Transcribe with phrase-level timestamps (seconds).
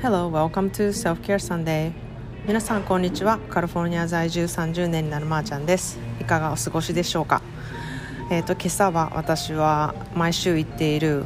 [0.00, 1.90] Hello, welcome to Self Care Sunday.
[2.46, 3.40] 皆さんこんにちは。
[3.50, 5.98] カリフォルニア在住30年になるまーちゃんです。
[6.20, 7.42] いかがお過ごしでしょうか？
[8.30, 11.24] えっ、ー、と今朝は私は毎週行っている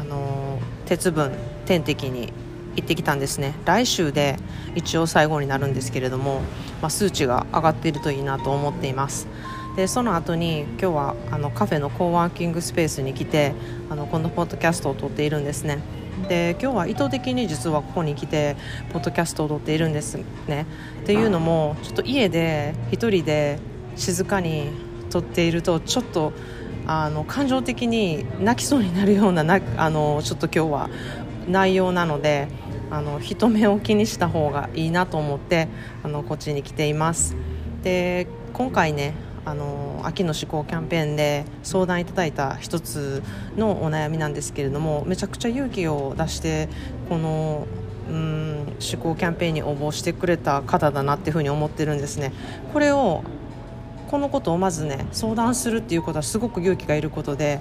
[0.00, 1.32] あの鉄分
[1.66, 2.32] 点滴に
[2.76, 3.54] 行ってきたんですね。
[3.64, 4.36] 来週で
[4.76, 6.42] 一応最後になるんですけれども、
[6.80, 9.26] まあ、数値が上がっているといいなと思っています。
[9.74, 13.52] でその後に今日はあのカフェのコーワーキングスペースに来て
[13.90, 15.80] あのこのポッドキャストを撮っているんですね。
[16.28, 18.56] で今日は意図的に実はここに来て
[18.92, 20.18] ポッドキャストを撮っているんです
[20.48, 20.66] ね。
[21.02, 23.58] っていうのもちょっと家で1人で
[23.96, 24.70] 静かに
[25.10, 26.32] 撮っているとちょっと
[26.86, 30.90] あの感情的に泣きそうになるようななあのちょっと今日は
[31.48, 32.48] 内容なので
[32.90, 35.68] あの人目を気にした方がいいなと思って
[36.02, 37.36] あのこっちに来ています。
[37.82, 43.22] で今回ねあの秋の志向キャンペーンで相談いただいた一つ
[43.56, 46.68] のお悩みなんですけれどもめちゃくちゃ勇気を出して
[47.08, 47.66] この
[48.08, 52.32] うん思考キャンペーンに応募してくれた方だなっていうふうに思ってるんですね。
[52.72, 53.22] これを
[54.12, 57.60] このことをまずね相談するっていうことはすごく勇気がいることで、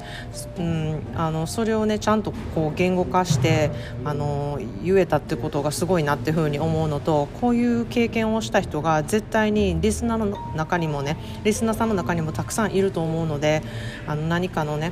[0.58, 3.72] うん、あのそれをねちゃんとこう言語化して
[4.04, 13.64] あの言えたってことがすごいなっていうふうに思うのとこういう経験をした人が絶対にリスナーの中にもねリスナーさんの中にもたくさんいると思うので
[14.06, 14.92] あの何かのね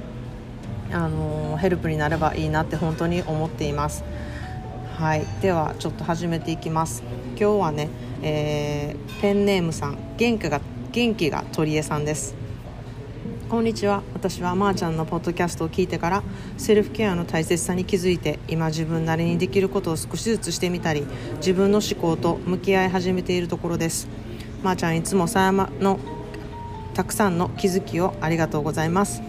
[0.93, 4.05] あのヘルプになればいいなって本当に思っています。
[4.95, 7.03] はい、ではちょっと始めていきます。
[7.37, 7.89] 今日はね、
[8.21, 12.33] えー、ペンネームさん元気が元気が鳥江さんです。
[13.47, 14.01] こんにちは。
[14.13, 16.23] 私はまーちゃんのポッドキャストを聞いてから
[16.57, 21.05] セルフケアの大切さに気づいて今自分なりにできることを少しずつしてみたり
[21.37, 24.07] 自分の思考と向き合い始めているところです。
[24.63, 25.99] まーちゃんいつも狭山の
[26.95, 29.21] たくさんの気づきをありがとうございます。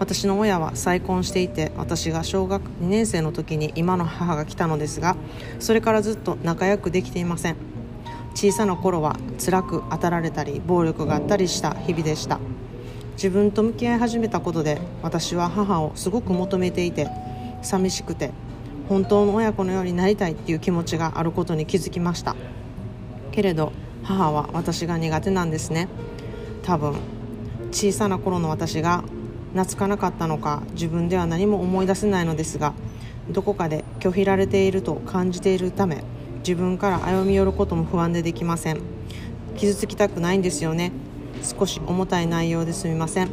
[0.00, 5.14] 私の親は再婚していて私が小学2年生の時に今の母が来たのですが
[5.58, 7.69] それからずっと仲良くできていません。
[8.34, 12.40] 小さな頃は辛く当たられたり暴力があったりした日々でした。
[13.14, 17.06] 自分と向き合い始めたことで私は母をすごく求めていて
[17.60, 18.30] 寂しくて
[18.88, 22.34] 本当の親子のようになりたいっていう気持ちがあることに気づきました。
[23.30, 23.72] けれど
[24.02, 25.88] 母は私が苦手なんですね。
[26.62, 26.94] 多分
[27.72, 29.04] 小さな頃の私が
[29.52, 32.72] 懐かなかったのか自分では何も思い出せないのですが
[33.28, 36.04] どこかで拒否られていると感じているため
[36.40, 38.80] 自分から歩み寄ることも不安でできません。
[39.56, 40.92] 傷つきたくないんですよね。
[41.42, 43.28] 少し重たい内容ですみません。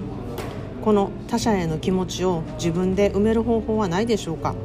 [0.83, 4.55] この他者への気持ちを自分で埋める方法はないでしょうか。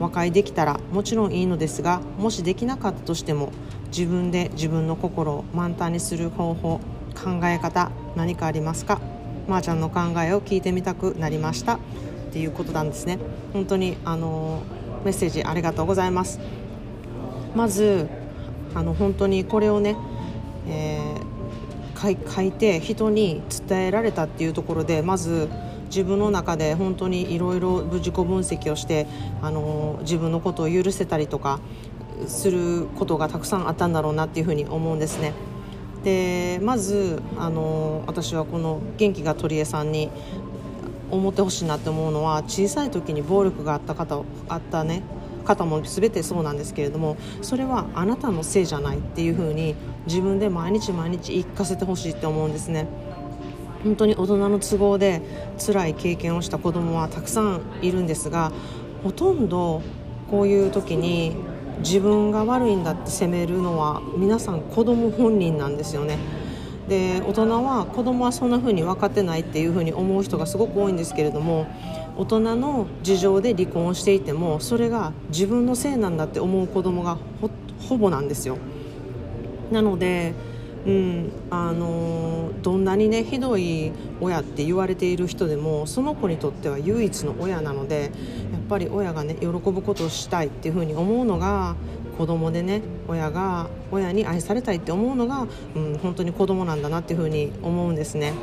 [0.00, 3.52] 和解できたらもちろんいいのですがもしできなかったとしても
[3.88, 6.80] 自分で自分の心を満タンにする方法
[7.14, 9.00] 考え方何かありますか？
[9.46, 11.74] まー、あ、ちゃんの考えを聞いてみたくなりました。
[11.74, 11.78] っ
[12.32, 13.18] ていうことなんですね。
[13.52, 14.62] 本当にあの
[15.04, 16.40] メッセージありがとうございます。
[17.54, 18.08] まず
[18.74, 19.96] あの本当にこれをね、
[20.68, 25.48] えー、書いて人に伝えられたっていうところでまず
[25.86, 29.06] 自分の中で本当にいろいろ自己分析をして
[29.42, 31.60] あの自分のことを許せたりとか
[32.26, 35.32] することがたくさんあったんだろうなっていうふうに思うんですね。
[36.02, 40.10] でまずあの私はこの元気が鳥江さんに
[41.10, 45.02] 思ってほしいなって思うのは小さい時に暴力があった方あったね
[45.44, 49.74] 方も全てそうなんですけれどもそれはあなたのせいじゃないっていうふうに
[50.06, 52.86] 自分で毎日毎日言いかせてほしいって思うんですね。
[53.84, 55.20] 本当に大人の都合で
[55.58, 58.50] 辛い経験をした子供はたくさんいるんですが
[59.02, 59.82] ほとんど
[60.30, 61.36] こういう時に
[61.80, 66.18] 自分が悪いんだって責めるのは皆さん子供本人なんですよね。
[66.88, 71.66] で大人は子供はそんな風に分かってないっていう風に思う人がすごく多いんですけれども
[72.16, 77.18] 大人の事情で離婚をしていてもそれが自分のせいなんだって思う子供が
[77.88, 78.58] ほぼなんですよ
[79.70, 80.34] なので、
[80.86, 88.10] うんあのどんなにねひどい親って言われている人でもその子にとっては唯一の親なのでやっ
[88.68, 91.74] ぱり親がね喜ぶことをしたいっていうふうに思うのが
[92.18, 98.34] 子供でね親が親に愛されたいって思うのが、うん、本当に子供なんだなっていうふうに思うんですね。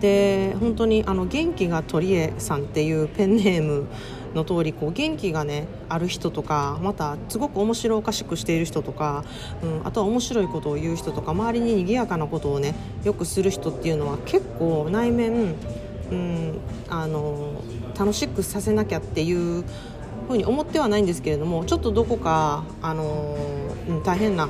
[0.00, 3.86] で本当にあの元気が鳥江さんっていうペンネーム
[4.34, 9.24] の通りこり元気がねある人とかまたすごく面白おかしくしている人とか、
[9.62, 12.74] うん、あとは面白いことを言う人とか周りに賑やかなことをね
[13.04, 15.54] よくする人っていうのは結構内面、
[16.10, 16.58] うん、
[16.88, 17.62] あの
[17.98, 19.64] 楽しくさせなきゃっていう
[20.28, 23.36] ふうに思ってはないんですけれどもちょっとどこかあの、
[23.88, 24.48] うん、大変な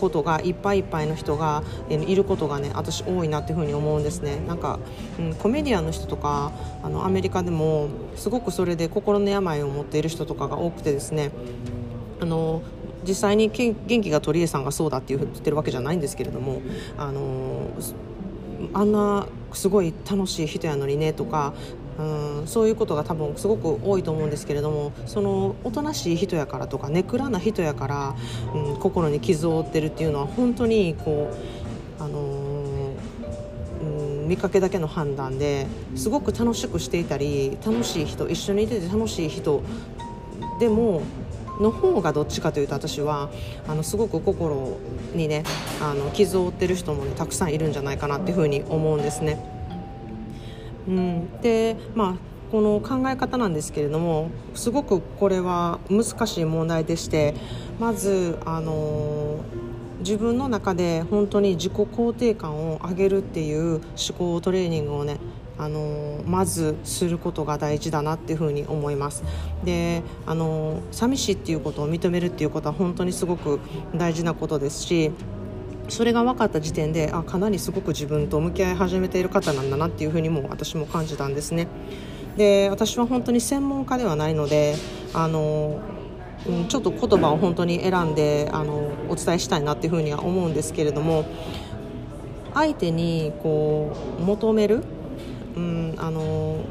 [0.00, 4.40] ことがいっぱいいっぱいの人がいることがね私多いなっていうふうに思うんですね。
[4.46, 4.80] なんか、
[5.18, 6.52] うん、コメディアンの人とか
[6.82, 11.30] あのアメリカでもすごくそれで心の病を持っている人とかが多くてですね。
[12.20, 12.62] あの
[13.06, 16.60] 実際に元気が鳥居さんがそうだって言ってるわけじゃないんですけれども
[16.98, 17.70] あの
[18.74, 21.54] あんなすごい楽しい人やのにねとか
[22.00, 28.14] うんそういうことが多分すごく多いと思うんですけれどもそのおとなしい人やからとかネクラな人やから、
[28.54, 31.30] うん、心に傷を負ってるっていうのは本当にこ
[32.00, 39.62] う、あのー、うん、見かけだけの判断ですごく楽しくしていたり楽しい人一緒にいてて楽しい人
[40.58, 41.02] でも
[41.60, 43.28] の方がどっちかというと私は
[43.68, 44.78] あのすごく心
[45.14, 45.44] にね
[45.82, 49.59] あの傷を負ってる人もねたくさんいるんじゃないかなっていうふうに思うんですね。
[50.90, 52.14] うん、でまあ
[52.50, 57.34] この考え方なんですけれどもすごくこれは難しい問題でして
[57.78, 59.38] まずあの
[60.00, 63.82] 自分の中で本当に自己肯定感を上げるっていう思
[64.18, 65.18] 考トレーニングをね
[65.58, 69.22] あのまずすることが大事だなっていうふうに思います。
[69.62, 73.60] であの寂しいっていうことを認めるっていうことは本当にすごく
[73.94, 75.12] 大事なことですし
[75.90, 81.68] それが分かった時点であかなりすごく自分と向き合い始めている方なんだなっていうふうにも私も感じたんですね。
[82.36, 84.76] で私は本当に専門家ではないので
[85.12, 85.80] あの
[86.68, 91.26] ちょっと言葉を本当に選んであのお伝えしたいなっていうふうには思うんですけれども
[92.54, 94.82] 相手にこう求める、
[95.56, 96.64] うん、あのお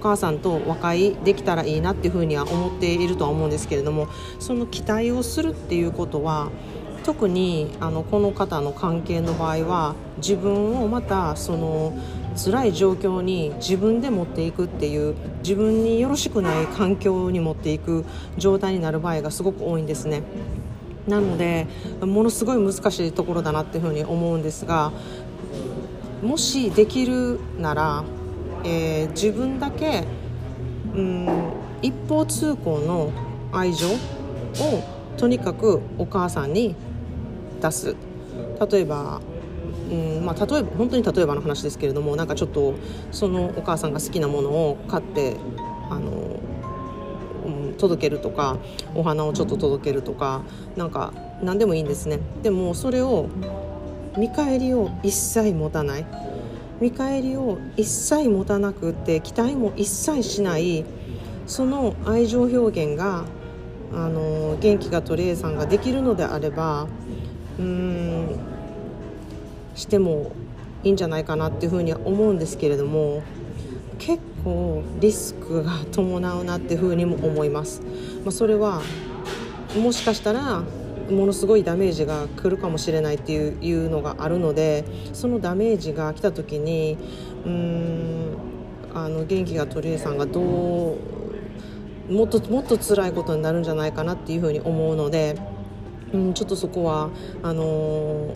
[0.00, 4.06] 母さんと和解できたらいいなっていうふうには思っているとは思うんですけれども
[4.38, 6.50] その期待をするっていうことは
[7.04, 11.96] 特にあのこの方の関係の場合は自分をまたその
[12.34, 18.04] 辛い状況に自分で持っていくっていう自分によろしくない環境に持っていく
[18.38, 20.22] 状態になる場合がすごく多いんですね。
[21.06, 21.66] なので
[22.00, 24.90] ものすごい難しいところだなっていうふうに思うんですが
[26.22, 28.04] もしできるなら、
[28.64, 30.04] えー、自分だけ
[30.94, 31.52] うん
[31.82, 33.12] 一方通行の
[33.52, 33.98] 愛情を
[35.18, 36.74] とにかくお母さんに
[37.64, 37.96] 出す。
[38.70, 39.20] 例えば
[39.90, 42.74] うんまあ、例えば本当に例えばの話ですけれどもなんかちょっと
[43.12, 45.36] そのお母さんが好きなものを買って
[45.90, 46.40] あの、
[47.44, 48.56] うん、届けるとか
[48.94, 50.42] お花をちょっと届けるとか
[50.76, 51.12] なんか
[51.42, 52.18] 何でもいいんですね。
[52.42, 53.28] でもそれを
[54.16, 56.06] 見返りを一切持たない。
[56.80, 60.84] 見返りを一切持たなくて期待も一切しない
[61.46, 63.24] その愛情表現が
[63.92, 66.88] あの元気がとりえさんができるのであれば
[67.58, 68.38] うん
[69.74, 70.32] しても
[70.82, 73.22] いいんじゃないかなっていうふうには思うんですけれども
[73.98, 77.80] 結構リスクが伴うなっていうふうにも思います。
[78.24, 78.82] まあ、それは
[79.76, 80.62] もしかしたら
[81.10, 86.96] ものすごいダメージが来るかもしれないっていうのがあるのでそのダメージが来た時に
[87.44, 88.36] うーん
[88.94, 95.36] あの元気が鳥居さんがどうもっともっと辛いことになるんじゃないかなっていうふうに思うので。
[96.14, 97.10] うん、ちょっとそこは
[97.42, 98.32] あの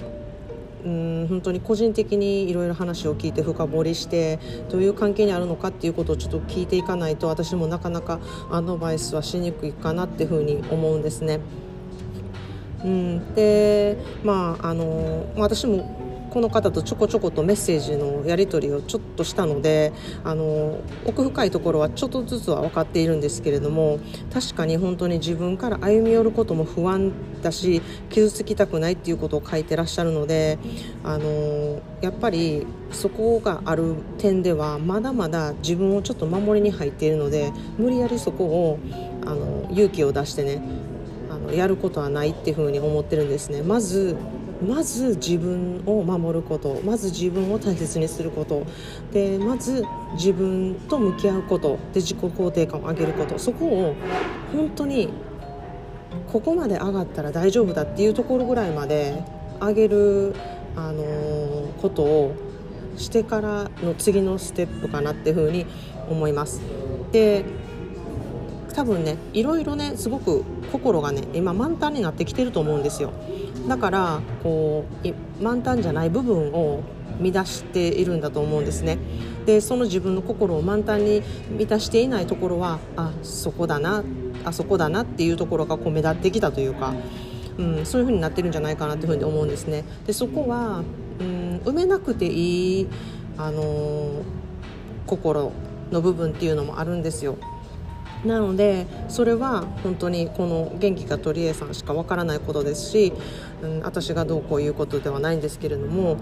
[0.84, 4.38] うん本当に個人的にいろいろ話を聞いて深掘りして
[4.68, 8.20] どういう関係にあるのかっていうことをちょっと聞いていかないと私もなかなか
[8.50, 11.40] アドバイスはしにくいかなっていうふうに思うんですね。
[12.84, 15.97] うん、でまああの私も
[16.30, 19.92] この方とちょこちょことメッセージのやり取りをちょっとしたので
[20.24, 23.98] あの奥深いところはちょっとずつは分かっているんですけれども
[24.32, 27.12] 確かに本当に自分から歩み寄ることも不安
[27.42, 30.58] だし傷つきたくないっていうことを書いてらっしゃるので
[31.04, 38.78] あのやっぱりそこがある点ではまだまだ自分をちょっと守りに入っているので無理やりそこを
[39.26, 40.62] あの勇気を出してね
[41.30, 43.62] あのやることはないっていうふうに思ってるんですね。
[43.62, 44.16] まず
[44.66, 48.64] まず自分を守ることまず自分を大切にすること。
[49.12, 49.84] でまず
[50.14, 51.78] 自分と向き合うこと。
[51.92, 53.38] で自己肯定感を上げること。
[53.38, 53.94] そこを
[54.52, 55.08] 本当に
[56.32, 59.22] ここまで上がったら大丈夫だっていうところぐらいまで
[59.60, 60.34] 上げる、
[60.76, 62.34] あのー、ことを
[62.96, 65.66] してからの次のステップかなっていうふうに
[66.10, 66.60] 思います。
[67.12, 67.44] で
[68.74, 73.12] 多分ねいろいろねすごく心がね今満タンになってきてると思うんですよ。
[73.68, 76.82] だからこう満タンじゃない部分を
[77.20, 78.98] 乱しているんだと思うんですね。
[79.46, 84.04] でその自分の心を満タンに満たしていないところはあそこだな
[84.44, 86.94] あそこだなっていうところがこう目立ってきたというか、
[87.58, 89.84] うん、そういう風になってるんじゃないかなというふうに思うんですね。
[90.06, 90.82] でそこは、
[91.20, 92.88] うん、埋めなくていい、
[93.36, 94.22] あのー、
[95.06, 95.52] 心
[95.90, 97.36] の部分っていうのもあるんですよ。
[98.24, 103.12] なのでそれは本当にこの元気が鳥江さんしかわからないことですし、
[103.62, 106.16] うん、私がどうこういうことではないんですけれども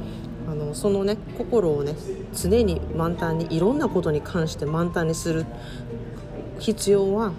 [0.48, 1.94] あのそのね心をね
[2.34, 5.46] 常に満タンにいろんなことに関して満タンにする
[6.58, 7.32] 必要は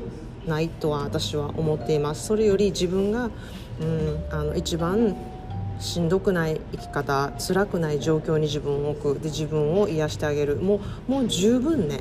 [0.46, 2.28] ないとは私は思っています。
[2.28, 3.30] それより自分が、
[3.82, 5.16] うん、あの一番
[5.80, 9.20] しんどくない生き方辛くない状況に自分を置く。
[9.20, 10.56] で自分を癒してあげる。
[10.58, 12.00] もうもう十分ね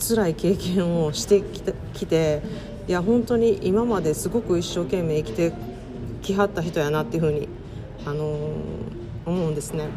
[0.00, 1.42] 辛い経験をして
[1.94, 2.42] きて
[2.88, 5.52] いや本当に今まですごく一生懸命生きて
[6.22, 7.48] きはった人やなっていうふうに、
[8.04, 8.50] あのー、
[9.26, 9.88] 思うんですね。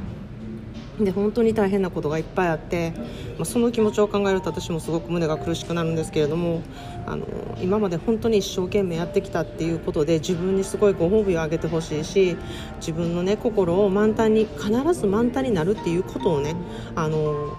[0.99, 2.91] で本当に大変なことがいっぱいあって、
[3.37, 6.61] まあ、その気持ちを考えると私もすごく胸が苦しくなるんですけれども
[7.07, 7.25] あの
[7.59, 12.37] 今まで本当に一生懸命やってきたっていうことで自分にすごいご褒美をあげてほしいし
[12.75, 16.55] 自分のね心を満タンに必ず満タンになるっていうことをね
[16.95, 17.57] あの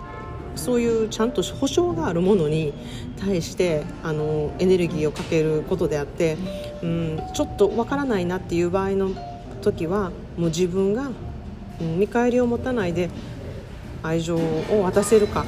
[0.57, 2.73] そういうちゃんと保証があるものに
[3.19, 6.37] 対してあのエネルギーをかけることであって、
[6.83, 9.11] うん、ちょっとわからないなっていう場合の
[9.63, 11.11] 時はもう自分が
[11.81, 13.11] 見返りを持たないで
[14.03, 15.45] 愛情を渡せるか。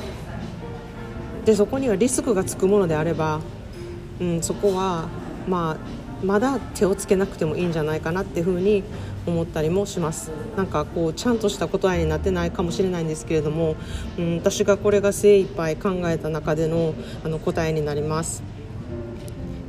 [1.44, 3.40] でそこにはリスクがつくものであれば、
[4.20, 5.06] うん、そこは、
[5.46, 8.82] まあ、まだ手をつけなくてもいいんじゃないかなっていうふうに
[9.26, 10.30] 思ったりもします。
[10.56, 13.76] なんかこうちゃんとした答えになってないかもしれないんですけれども、
[14.18, 18.42] うん、私がこれが精一杯考えた中でのあの答えになります。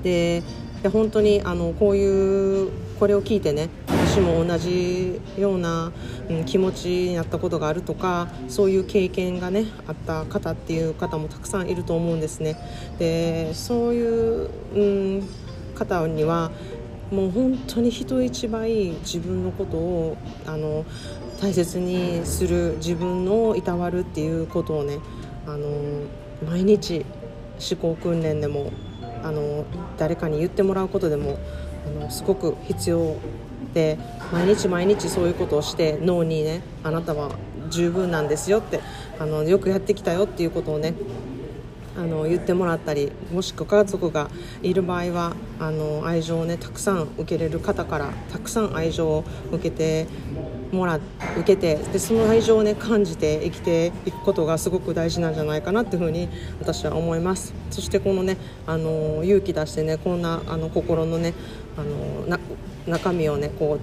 [0.04, 0.44] で
[0.92, 5.92] 本当にあのこういうこれを聞いてね私も同じような、
[6.30, 12.58] うん、気持ちになったことがあるとかそういう経験がねあった方っていう方もたくさんいると思うんですね。
[13.00, 14.82] でそういう、う
[15.20, 15.30] ん、
[15.76, 16.52] 方には
[17.12, 20.86] もう本当に人一倍自分のことをあの
[21.42, 25.00] 大切にする自分をいたわるっていうことをね
[25.46, 25.68] あの
[26.46, 27.06] 毎日
[27.72, 28.72] 思考訓練でも
[29.24, 29.66] あの
[29.98, 31.38] 誰かに言ってもらうことでも
[31.86, 33.16] あのすごく必要
[33.74, 33.98] で
[34.32, 37.32] 毎日毎日そういうことをして脳にねあなたは
[37.70, 38.82] 十分なんですよって
[39.20, 40.94] あのよくやってきたよっていうことをね
[41.98, 44.30] あの言ってもらったりもしくは家族が
[44.62, 50.06] いる場合はあの愛情をねたくさん受けれる方からたくさん愛情を受けて
[50.72, 51.00] もら
[51.38, 57.54] 受けてでその愛情をね感じて生きていくことがすごく大事なんじゃないかなっていうふうに私は思います。
[57.72, 58.38] そしてこのね
[58.68, 61.34] あの勇気出してねこんなあの心のね
[61.78, 62.38] あの
[62.86, 63.80] 中身をねこ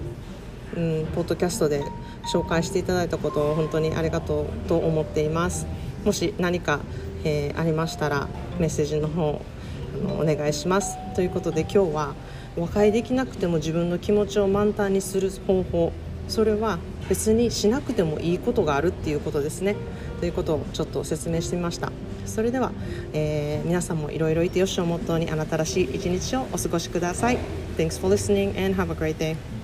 [0.75, 1.81] う、うん、ポッドキャストで
[2.31, 5.67] 紹介していただいたことを本当にありがとうと思っています。
[6.05, 6.79] もし何か
[7.25, 8.29] えー、ありましたら
[8.59, 9.41] メッセージの方
[9.95, 10.97] あのお願いします。
[11.15, 12.15] ということで今日は
[12.57, 15.91] 和解できなくても自分の気持ちを満タンにする方法。
[16.27, 19.75] それは別にしなくてもいいことがあるっていうことですね。
[20.19, 21.91] ということをちょっと説明してみました。
[22.25, 22.71] それでは、
[23.13, 27.37] えー、皆さんもいろいろいてよしをモットーにあなたらしい一日をお過ごしください。
[27.77, 29.54] Thanks for listening and have a great day.